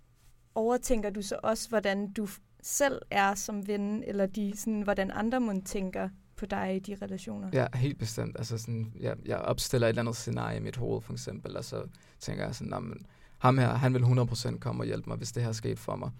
overtænker 0.55 1.11
du 1.11 1.23
så 1.23 1.39
også, 1.43 1.69
hvordan 1.69 2.13
du 2.13 2.29
selv 2.67 3.03
er 3.11 3.35
som 3.35 3.69
ven, 3.69 4.05
eller 4.07 4.27
de, 4.27 4.53
sådan, 4.57 4.81
hvordan 4.81 5.11
andre 5.11 5.41
må 5.41 5.53
tænker 5.65 6.09
på 6.37 6.47
dig 6.47 6.77
i 6.77 6.79
de 6.79 6.97
relationer? 7.03 7.51
Ja, 7.53 7.67
helt 7.75 7.99
bestemt. 7.99 8.37
Altså 8.39 8.59
sådan, 8.59 8.93
jeg, 9.01 9.17
jeg 9.25 9.39
opstiller 9.39 9.87
et 9.87 9.89
eller 9.89 10.03
andet 10.03 10.17
scenarie 10.17 10.57
i 10.57 10.61
mit 10.61 10.77
hoved, 10.77 11.03
for 11.03 11.13
eksempel, 11.13 11.57
og 11.57 11.65
så 11.65 11.87
tænker 12.21 12.45
jeg 12.45 12.55
sådan, 12.55 12.83
men, 12.83 13.07
ham 13.39 13.59
her, 13.59 13.75
han 13.75 13.95
vil 13.95 14.03
100% 14.03 14.59
komme 14.59 14.83
og 14.83 14.87
hjælpe 14.87 15.11
mig, 15.11 15.17
hvis 15.17 15.33
det 15.33 15.43
her 15.43 15.53
skete 15.53 15.77
for 15.77 15.97
mig. 15.97 16.11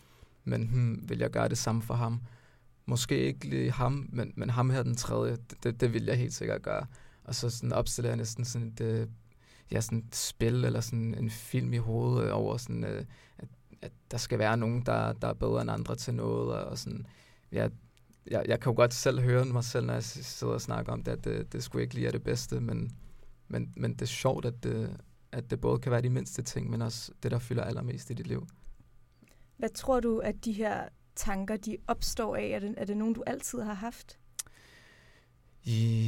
Men 0.45 0.67
hmm, 0.67 1.09
vil 1.09 1.19
jeg 1.19 1.31
gøre 1.31 1.49
det 1.49 1.59
samme 1.59 1.83
for 1.83 1.95
ham? 1.95 2.21
Måske 2.87 3.19
ikke 3.19 3.49
lige 3.49 3.73
ham, 3.73 4.09
men, 4.13 4.33
men 4.37 4.51
ham 4.51 4.71
her 4.71 4.83
den 4.83 4.97
tredje, 4.97 5.37
det, 5.63 5.81
det 5.81 5.93
vil 5.93 6.05
jeg 6.05 6.17
helt 6.17 6.35
sikkert 6.35 6.63
gøre. 6.63 6.87
Og 7.25 7.35
så 7.35 7.51
sådan 7.51 7.73
opstiller 7.73 8.11
jeg 8.11 8.17
næsten 8.17 8.45
sådan 8.45 8.69
et, 8.69 8.81
øh, 8.81 9.07
ja, 9.71 9.81
sådan 9.81 9.99
et 9.99 10.17
spil 10.17 10.65
eller 10.65 10.81
sådan 10.81 11.15
en 11.15 11.31
film 11.31 11.73
i 11.73 11.77
hovedet 11.77 12.33
over 12.33 12.57
sådan, 12.57 12.85
øh, 12.85 13.05
at 13.39 13.49
at 13.83 13.93
der 14.11 14.17
skal 14.17 14.39
være 14.39 14.57
nogen, 14.57 14.83
der, 14.87 15.13
der 15.13 15.29
er 15.29 15.35
bedre 15.35 15.63
end 15.63 15.71
andre 15.71 15.97
til 15.97 16.15
noget, 16.15 16.65
og 16.65 16.79
sådan, 16.79 17.07
ja, 17.53 17.69
jeg, 18.27 18.45
jeg 18.49 18.61
kan 18.61 18.71
jo 18.73 18.77
godt 18.77 18.95
selv 18.95 19.21
høre 19.21 19.45
mig 19.45 19.65
selv, 19.65 19.87
når 19.87 19.95
jeg 19.95 20.05
sidder 20.05 20.53
og 20.53 20.61
snakker 20.61 20.93
om 20.93 21.03
det, 21.03 21.13
at 21.13 21.25
det, 21.25 21.53
det 21.53 21.63
skulle 21.63 21.83
ikke 21.83 21.95
lige 21.95 22.07
er 22.07 22.13
det 22.13 22.23
bedste, 22.23 22.61
men, 22.61 22.91
men, 23.49 23.73
men 23.77 23.93
det 23.93 24.03
er 24.03 24.07
sjovt, 24.07 24.45
at 24.45 24.63
det, 24.63 25.01
at 25.33 25.51
det 25.51 25.61
både 25.61 25.79
kan 25.79 25.93
være 25.93 26.03
de 26.03 26.11
mindste 26.11 26.43
ting, 26.43 26.71
men 26.71 26.83
også 26.83 27.13
det, 27.23 27.31
der 27.31 27.39
fylder 27.39 27.65
allermest 27.65 28.11
i 28.11 28.15
dit 28.15 28.27
liv. 28.27 28.47
Hvad 29.57 29.69
tror 29.69 30.01
du, 30.01 30.19
at 30.19 30.45
de 30.45 30.53
her 30.53 30.89
tanker, 31.17 31.57
de 31.57 31.77
opstår 31.87 32.37
af? 32.37 32.47
Er 32.47 32.59
det, 32.59 32.75
er 32.77 32.85
det 32.85 32.97
nogen, 32.97 33.15
du 33.15 33.23
altid 33.27 33.61
har 33.61 33.75
haft? 33.75 34.19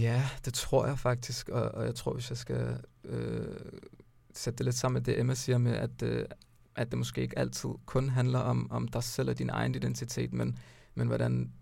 Ja, 0.02 0.28
det 0.44 0.54
tror 0.54 0.86
jeg 0.86 0.98
faktisk, 0.98 1.48
og, 1.48 1.62
og 1.62 1.84
jeg 1.84 1.94
tror, 1.94 2.12
hvis 2.12 2.30
jeg 2.30 2.38
skal 2.38 2.80
øh, 3.04 3.56
sætte 4.34 4.58
det 4.58 4.64
lidt 4.64 4.76
sammen 4.76 4.94
med 4.94 5.02
det, 5.02 5.20
Emma 5.20 5.34
siger 5.34 5.58
med, 5.58 5.72
at, 5.72 6.02
øh, 6.02 6.24
at 6.78 6.90
det 6.90 6.98
måske 6.98 7.20
ikke 7.20 7.38
altid 7.38 7.70
kun 7.86 8.08
handler 8.08 8.38
om, 8.38 8.70
om 8.70 8.88
dig 8.88 9.02
selv 9.02 9.30
og 9.30 9.38
din 9.38 9.50
egen 9.50 9.74
identitet, 9.74 10.32
men, 10.32 10.58
men 10.94 11.08
hvordan 11.08 11.52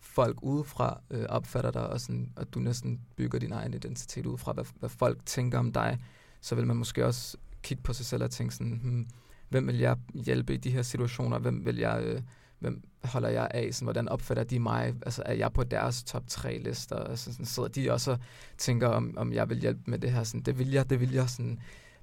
folk 0.00 0.38
udefra 0.42 1.00
øh, 1.10 1.24
opfatter 1.28 1.70
dig, 1.70 1.86
og 1.86 2.00
sådan, 2.00 2.32
at 2.36 2.54
du 2.54 2.60
næsten 2.60 3.00
bygger 3.16 3.38
din 3.38 3.52
egen 3.52 3.74
identitet 3.74 4.26
ud 4.26 4.38
fra, 4.38 4.52
hvad, 4.52 4.64
hvad 4.78 4.88
folk 4.88 5.26
tænker 5.26 5.58
om 5.58 5.72
dig, 5.72 5.98
så 6.40 6.54
vil 6.54 6.66
man 6.66 6.76
måske 6.76 7.06
også 7.06 7.36
kigge 7.62 7.82
på 7.82 7.92
sig 7.92 8.06
selv 8.06 8.22
og 8.22 8.30
tænke 8.30 8.54
sådan, 8.54 8.80
hmm, 8.82 9.08
hvem 9.48 9.66
vil 9.66 9.78
jeg 9.78 9.96
hjælpe 10.14 10.54
i 10.54 10.56
de 10.56 10.70
her 10.70 10.82
situationer, 10.82 11.38
hvem 11.38 11.64
vil 11.64 11.76
jeg... 11.76 12.02
Øh, 12.04 12.22
hvem 12.58 12.82
holder 13.04 13.28
jeg 13.28 13.48
af, 13.50 13.74
sådan, 13.74 13.86
hvordan 13.86 14.08
opfatter 14.08 14.44
de 14.44 14.58
mig, 14.58 14.94
altså 15.06 15.22
er 15.26 15.32
jeg 15.32 15.52
på 15.52 15.64
deres 15.64 16.04
top 16.04 16.22
3 16.26 16.58
lister, 16.58 16.96
altså, 16.96 17.32
sådan, 17.32 17.46
sidder 17.46 17.68
de 17.68 17.92
også 17.92 18.10
og 18.10 18.18
tænker, 18.58 18.88
om, 18.88 19.14
om 19.16 19.32
jeg 19.32 19.50
vil 19.50 19.58
hjælpe 19.58 19.80
med 19.86 19.98
det 19.98 20.12
her, 20.12 20.24
sådan, 20.24 20.42
det 20.42 20.58
vil 20.58 20.70
jeg, 20.70 20.90
det 20.90 21.00
vil 21.00 21.12
jeg, 21.12 21.30
sådan, 21.30 21.60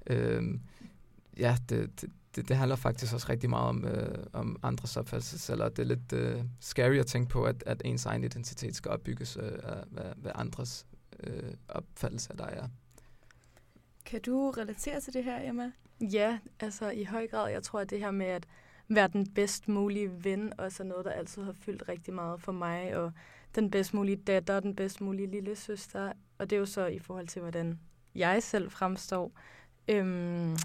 øh, 0.07 0.43
ja, 1.37 1.57
det, 1.69 2.01
det, 2.01 2.09
det, 2.35 2.49
det 2.49 2.57
handler 2.57 2.75
faktisk 2.75 3.13
også 3.13 3.27
rigtig 3.29 3.49
meget 3.49 3.69
om, 3.69 3.85
øh, 3.85 4.25
om 4.33 4.59
andres 4.63 4.97
opfattelse, 4.97 5.53
eller 5.53 5.69
det 5.69 5.79
er 5.79 5.83
lidt 5.83 6.13
øh, 6.13 6.43
scary 6.59 6.95
at 6.95 7.07
tænke 7.07 7.29
på, 7.29 7.43
at, 7.43 7.63
at 7.65 7.81
ens 7.85 8.05
egen 8.05 8.23
identitet 8.23 8.75
skal 8.75 8.91
opbygges 8.91 9.37
øh, 9.37 9.51
af 9.63 9.83
hvad, 9.87 10.05
hvad 10.15 10.31
andres 10.35 10.85
øh, 11.23 11.53
opfattelse 11.69 12.31
af 12.31 12.37
dig 12.37 12.53
er. 12.57 12.67
Kan 14.05 14.21
du 14.21 14.49
relatere 14.57 15.01
til 15.01 15.13
det 15.13 15.23
her, 15.23 15.49
Emma? 15.49 15.71
Ja, 16.01 16.39
altså 16.59 16.89
i 16.89 17.03
høj 17.03 17.27
grad. 17.27 17.51
Jeg 17.51 17.63
tror, 17.63 17.79
at 17.79 17.89
det 17.89 17.99
her 17.99 18.11
med 18.11 18.25
at 18.25 18.47
være 18.87 19.07
den 19.07 19.33
bedst 19.33 19.67
mulige 19.67 20.23
ven 20.23 20.53
også 20.57 20.83
er 20.83 20.87
noget, 20.87 21.05
der 21.05 21.11
altid 21.11 21.43
har 21.43 21.53
fyldt 21.53 21.89
rigtig 21.89 22.13
meget 22.13 22.41
for 22.41 22.51
mig, 22.51 22.97
og 22.97 23.11
den 23.55 23.71
bedst 23.71 23.93
mulige 23.93 24.15
datter, 24.15 24.59
den 24.59 24.75
bedst 24.75 25.01
mulige 25.01 25.31
lille 25.31 25.55
søster, 25.55 26.13
og 26.37 26.49
det 26.49 26.55
er 26.55 26.59
jo 26.59 26.65
så 26.65 26.85
i 26.85 26.99
forhold 26.99 27.27
til, 27.27 27.41
hvordan 27.41 27.79
jeg 28.15 28.43
selv 28.43 28.71
fremstår. 28.71 29.31
Øhm, 29.87 30.55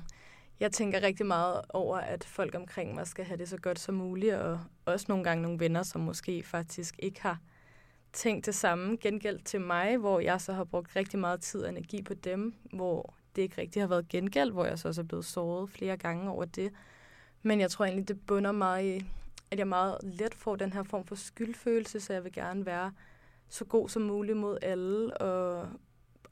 jeg 0.60 0.72
tænker 0.72 1.02
rigtig 1.02 1.26
meget 1.26 1.60
over, 1.68 1.98
at 1.98 2.25
folk 2.25 2.54
omkring 2.54 2.94
mig 2.94 3.06
skal 3.06 3.25
have 3.25 3.36
det 3.36 3.48
så 3.48 3.56
godt 3.56 3.78
som 3.78 3.94
muligt, 3.94 4.34
og 4.34 4.60
også 4.84 5.06
nogle 5.08 5.25
gange 5.25 5.42
nogle 5.42 5.60
venner, 5.60 5.82
som 5.82 6.00
måske 6.00 6.42
faktisk 6.42 6.94
ikke 6.98 7.22
har 7.22 7.38
tænkt 8.12 8.46
det 8.46 8.54
samme 8.54 8.96
gengæld 9.00 9.40
til 9.40 9.60
mig, 9.60 9.96
hvor 9.96 10.20
jeg 10.20 10.40
så 10.40 10.52
har 10.52 10.64
brugt 10.64 10.96
rigtig 10.96 11.18
meget 11.18 11.40
tid 11.40 11.62
og 11.62 11.68
energi 11.68 12.02
på 12.02 12.14
dem, 12.14 12.54
hvor 12.72 13.14
det 13.36 13.42
ikke 13.42 13.60
rigtig 13.60 13.82
har 13.82 13.86
været 13.86 14.08
gengæld, 14.08 14.52
hvor 14.52 14.64
jeg 14.64 14.78
så 14.78 14.88
også 14.88 15.00
er 15.00 15.06
blevet 15.06 15.25
såret 15.25 15.70
flere 15.70 15.96
gange 15.96 16.30
over 16.30 16.44
det. 16.44 16.72
Men 17.42 17.60
jeg 17.60 17.70
tror 17.70 17.84
egentlig, 17.84 18.08
det 18.08 18.26
bunder 18.26 18.52
meget 18.52 18.84
i, 18.84 19.06
at 19.50 19.58
jeg 19.58 19.68
meget 19.68 19.98
let 20.02 20.34
får 20.34 20.56
den 20.56 20.72
her 20.72 20.82
form 20.82 21.04
for 21.04 21.14
skyldfølelse, 21.14 22.00
så 22.00 22.12
jeg 22.12 22.25
vil 22.25 22.32
gerne 22.32 22.66
være 22.66 22.92
så 23.48 23.64
god 23.64 23.88
som 23.88 24.02
muligt 24.02 24.38
mod 24.38 24.58
alle, 24.62 25.16
og 25.16 25.68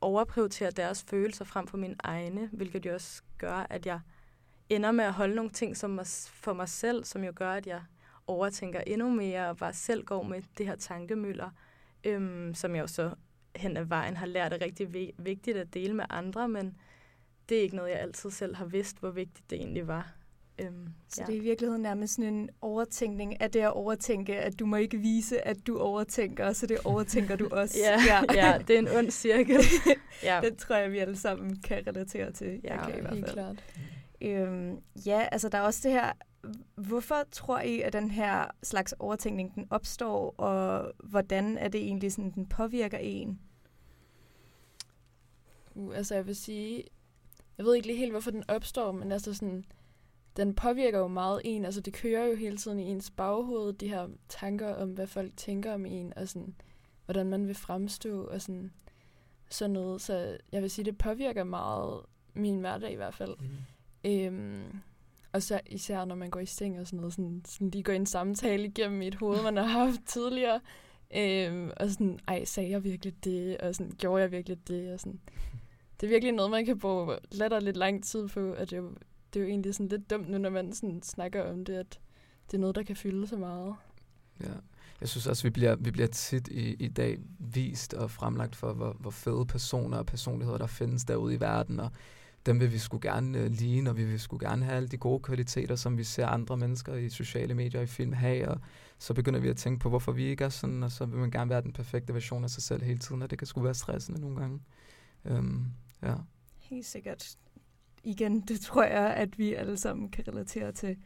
overprioritere 0.01 0.71
deres 0.71 1.05
følelser 1.09 1.45
frem 1.45 1.67
for 1.67 1.77
mine 1.77 1.97
egne, 1.99 2.49
hvilket 2.53 2.87
jo 2.87 2.95
også 2.95 3.23
gør, 3.39 3.67
at 3.71 3.87
jeg 3.87 4.01
ender 4.69 4.93
med 4.93 5.05
at 5.05 5.13
holde 5.13 5.35
nogle 5.35 5.51
ting 5.51 5.77
som 5.77 6.01
for 6.33 6.53
mig 6.53 6.69
selv, 6.69 7.05
som 7.05 7.25
jo 7.25 7.33
gør, 7.35 7.51
at 7.51 7.67
jeg 7.67 7.83
overtænker 8.27 8.81
endnu 8.81 9.11
mere, 9.11 9.49
og 9.49 9.57
bare 9.57 9.73
selv 9.73 10.05
går 10.05 10.23
med 10.23 10.43
det 10.59 10.67
her 10.67 10.77
tankemøller, 10.77 11.51
øhm, 12.05 12.55
som 12.55 12.75
jeg 12.75 12.83
jo 12.83 12.87
så 12.87 13.15
hen 13.57 13.77
ad 13.77 13.85
vejen 13.85 14.17
har 14.17 14.27
lært 14.27 14.53
er 14.53 14.61
rigtig 14.61 15.13
vigtigt 15.19 15.57
at 15.57 15.75
dele 15.75 15.95
med 15.95 16.05
andre, 16.11 16.49
men 16.49 16.77
det 17.49 17.59
er 17.59 17.63
ikke 17.63 17.77
noget, 17.77 17.91
jeg 17.91 18.01
altid 18.01 18.31
selv 18.31 18.55
har 18.55 18.65
vidst, 18.65 19.01
hvor 19.01 19.11
vigtigt 19.11 19.51
det 19.51 19.59
egentlig 19.59 19.87
var. 19.87 20.15
Øhm, 20.59 20.89
så 21.09 21.21
ja. 21.23 21.27
det 21.27 21.35
er 21.35 21.41
i 21.41 21.43
virkeligheden 21.43 21.83
nærmest 21.83 22.15
sådan 22.15 22.35
en 22.35 22.51
overtænkning 22.61 23.41
af 23.41 23.51
det 23.51 23.61
at 23.61 23.73
overtænke, 23.73 24.37
at 24.37 24.59
du 24.59 24.67
må 24.67 24.77
ikke 24.77 24.99
vise, 24.99 25.49
at 25.49 25.67
du 25.67 25.79
overtænker, 25.79 26.53
så 26.53 26.67
det 26.67 26.79
overtænker 26.85 27.37
du 27.37 27.49
også. 27.61 27.79
ja, 27.79 28.01
ja. 28.07 28.23
ja, 28.47 28.59
det 28.59 28.75
er 28.75 28.79
en 28.79 28.89
ond 28.89 29.11
cirkel. 29.11 29.61
ja. 30.23 30.41
Det 30.43 30.57
tror 30.57 30.77
jeg, 30.77 30.93
vi 30.93 30.99
alle 30.99 31.17
sammen 31.17 31.57
kan 31.57 31.87
relatere 31.87 32.33
til. 32.33 32.61
Ja, 32.65 32.75
jeg 32.75 32.93
kan 32.93 32.99
i 32.99 33.01
hvert 33.01 33.11
fald. 33.11 33.25
helt 33.25 33.33
klart. 33.33 33.65
Øhm, 34.25 34.83
ja, 35.07 35.29
altså 35.33 35.49
der 35.49 35.59
er 35.59 35.63
også 35.63 35.89
det 35.89 35.93
her, 35.93 36.13
hvorfor 36.75 37.25
tror 37.31 37.61
I, 37.61 37.81
at 37.81 37.93
den 37.93 38.11
her 38.11 38.47
slags 38.63 38.95
overtænkning 38.99 39.55
den 39.55 39.67
opstår, 39.71 40.35
og 40.39 40.93
hvordan 40.99 41.59
er 41.59 41.69
det 41.69 41.81
egentlig, 41.81 42.13
sådan, 42.13 42.31
den 42.31 42.47
påvirker 42.47 42.99
en? 42.99 43.41
Uh, 45.75 45.97
altså 45.97 46.15
jeg 46.15 46.27
vil 46.27 46.37
sige, 46.37 46.85
jeg 47.59 47.67
ved 47.67 47.75
ikke 47.75 47.87
lige 47.87 47.99
helt, 47.99 48.13
hvorfor 48.13 48.31
den 48.31 48.45
opstår, 48.49 48.93
men 48.93 49.13
altså 49.13 49.35
sådan, 49.35 49.65
den 50.37 50.55
påvirker 50.55 50.99
jo 50.99 51.09
meget 51.09 51.41
en. 51.45 51.65
Altså 51.65 51.81
det 51.81 51.93
kører 51.93 52.27
jo 52.27 52.37
hele 52.37 52.57
tiden 52.57 52.79
i 52.79 52.91
ens 52.91 53.11
baghoved, 53.11 53.73
de 53.73 53.89
her 53.89 54.09
tanker 54.29 54.75
om, 54.75 54.91
hvad 54.91 55.07
folk 55.07 55.37
tænker 55.37 55.75
om 55.75 55.87
en, 55.87 56.13
og 56.17 56.29
sådan, 56.29 56.55
hvordan 57.05 57.27
man 57.27 57.47
vil 57.47 57.55
fremstå, 57.55 58.25
og 58.25 58.43
sådan, 58.43 58.73
sådan 59.51 59.71
noget. 59.71 60.01
Så 60.01 60.39
jeg 60.53 60.63
vil 60.63 60.71
sige, 60.71 60.85
det 60.85 60.99
påvirker 60.99 61.45
meget 61.45 62.01
min 62.35 62.61
hverdag 62.61 62.93
i 62.93 62.97
hvert 62.97 63.15
fald. 63.15 63.37
Mm. 63.41 63.47
Øhm, 64.07 64.81
og 65.33 65.43
så 65.43 65.61
især 65.67 66.05
når 66.05 66.15
man 66.15 66.31
går 66.31 66.41
i 66.41 66.47
seng 66.47 66.81
og 66.81 66.87
sådan 66.87 66.97
noget, 66.97 67.15
sådan, 67.15 67.43
sådan 67.47 67.71
lige 67.71 67.83
går 67.83 67.93
en 67.93 68.07
samtale 68.07 68.67
igennem 68.67 69.03
et 69.03 69.15
hoved, 69.15 69.43
man 69.43 69.57
har 69.57 69.65
haft 69.65 70.01
tidligere. 70.07 70.61
Øhm, 71.17 71.71
og 71.77 71.91
sådan, 71.91 72.19
ej, 72.29 72.45
sagde 72.45 72.71
jeg 72.71 72.85
virkelig 72.85 73.25
det? 73.25 73.59
Og 73.59 73.75
sådan, 73.75 73.93
gjorde 73.99 74.23
jeg 74.23 74.33
virkelig 74.33 74.69
det? 74.69 74.93
Og 74.93 75.01
sådan, 75.01 75.21
det 76.01 76.07
er 76.07 76.11
virkelig 76.11 76.33
noget, 76.33 76.51
man 76.51 76.67
kan 76.67 76.79
bruge 76.79 77.19
let 77.33 77.63
lidt 77.63 77.77
lang 77.77 78.05
tid 78.05 78.29
på, 78.29 78.53
at 78.53 78.71
det, 78.71 78.79
er 78.79 78.83
det 79.35 79.41
er 79.41 79.45
jo 79.45 79.51
egentlig 79.51 79.75
sådan 79.75 79.89
lidt 79.89 80.11
dumt 80.11 80.29
nu, 80.29 80.39
når 80.39 80.51
man 80.51 80.73
sådan 80.73 81.03
snakker 81.03 81.51
om 81.51 81.65
det, 81.65 81.75
at 81.75 82.01
det 82.47 82.57
er 82.57 82.61
noget, 82.61 82.77
der 82.77 82.83
kan 82.83 82.97
fylde 82.97 83.27
så 83.27 83.37
meget. 83.37 83.75
Ja. 84.41 84.53
Jeg 85.01 85.09
synes 85.09 85.27
også, 85.27 85.43
vi 85.43 85.51
bliver, 85.51 85.77
vi 85.77 85.91
bliver 85.91 86.07
tit 86.07 86.49
i, 86.49 86.75
i 86.75 86.89
dag 86.89 87.19
vist 87.39 87.95
og 87.95 88.11
fremlagt 88.11 88.57
for, 88.57 88.73
hvor, 88.73 88.93
hvor 88.93 89.11
fede 89.11 89.47
personer 89.47 89.99
og 89.99 90.07
personligheder, 90.07 90.59
der 90.59 90.67
findes 90.67 91.05
derude 91.05 91.35
i 91.35 91.41
verden, 91.41 91.81
og 91.81 91.91
dem 92.47 92.61
vil 92.61 92.73
vi 92.73 92.79
skulle 92.79 93.11
gerne 93.11 93.39
øh, 93.39 93.51
ligne, 93.51 93.91
og 93.91 93.97
vi 93.97 94.05
vil 94.05 94.21
skulle 94.21 94.49
gerne 94.49 94.65
have 94.65 94.77
alle 94.77 94.89
de 94.89 94.97
gode 94.97 95.23
kvaliteter, 95.23 95.77
som 95.77 95.99
vi 95.99 96.05
ser 96.05 96.27
andre 96.27 96.57
mennesker 96.57 96.95
i 96.95 97.09
sociale 97.09 97.55
medier 97.55 97.81
og 97.81 97.85
i 97.85 97.87
film 97.87 98.13
have, 98.13 98.49
og 98.49 98.61
så 98.99 99.15
begynder 99.15 99.41
vi 99.41 99.49
at 99.49 99.57
tænke 99.57 99.81
på, 99.81 99.89
hvorfor 99.89 100.13
vi 100.13 100.25
ikke 100.25 100.45
er 100.45 100.49
sådan, 100.49 100.83
og 100.83 100.91
så 100.91 101.07
vil 101.07 101.19
man 101.19 101.31
gerne 101.31 101.51
være 101.51 101.63
den 101.63 101.73
perfekte 101.73 102.15
version 102.15 102.45
af 102.45 102.51
sig 102.51 102.63
selv 102.63 102.83
hele 102.83 102.99
tiden, 102.99 103.23
og 103.23 103.31
det 103.31 103.39
kan 103.39 103.47
sgu 103.47 103.61
være 103.61 103.75
stressende 103.75 104.21
nogle 104.21 104.37
gange. 104.37 104.61
Øhm, 105.25 105.65
ja. 106.03 106.15
Helt 106.59 106.87
sikkert 106.87 107.37
igen, 108.05 108.41
det 108.41 108.61
tror 108.61 108.85
jeg, 108.85 109.15
at 109.15 109.39
vi 109.39 109.55
alle 109.55 109.77
sammen 109.77 110.09
kan 110.09 110.29
relatere 110.29 110.73
til. 110.73 110.97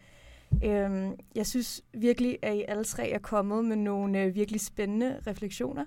Øhm, 0.64 1.12
jeg 1.35 1.47
synes 1.47 1.83
virkelig, 1.92 2.38
at 2.42 2.54
I 2.54 2.64
alle 2.68 2.85
tre 2.85 3.11
er 3.11 3.18
kommet 3.18 3.64
med 3.64 3.76
nogle 3.76 4.23
øh, 4.23 4.35
virkelig 4.35 4.61
spændende 4.61 5.21
refleksioner, 5.26 5.85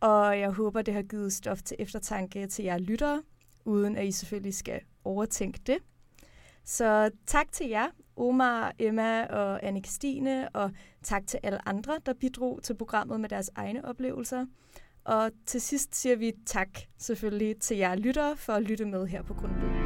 og 0.00 0.38
jeg 0.38 0.50
håber, 0.50 0.82
det 0.82 0.94
har 0.94 1.02
givet 1.02 1.32
stof 1.32 1.62
til 1.62 1.76
eftertanke 1.80 2.46
til 2.46 2.64
jer 2.64 2.78
lyttere, 2.78 3.22
uden 3.68 3.96
at 3.96 4.06
I 4.06 4.12
selvfølgelig 4.12 4.54
skal 4.54 4.80
overtænke 5.04 5.60
det. 5.66 5.78
Så 6.64 7.10
tak 7.26 7.52
til 7.52 7.68
jer, 7.68 7.86
Omar, 8.16 8.72
Emma 8.78 9.26
og 9.26 9.66
anne 9.66 9.80
Christine, 9.80 10.48
og 10.48 10.70
tak 11.02 11.26
til 11.26 11.40
alle 11.42 11.68
andre, 11.68 11.92
der 12.06 12.12
bidrog 12.14 12.60
til 12.62 12.74
programmet 12.74 13.20
med 13.20 13.28
deres 13.28 13.50
egne 13.54 13.84
oplevelser. 13.84 14.46
Og 15.04 15.30
til 15.46 15.60
sidst 15.60 15.94
siger 15.96 16.16
vi 16.16 16.32
tak 16.46 16.68
selvfølgelig 16.98 17.60
til 17.60 17.76
jer 17.76 17.94
lyttere 17.94 18.36
for 18.36 18.52
at 18.52 18.62
lytte 18.62 18.84
med 18.84 19.06
her 19.06 19.22
på 19.22 19.34
Grundlyd. 19.34 19.77